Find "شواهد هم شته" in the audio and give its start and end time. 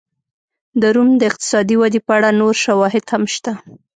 2.65-3.53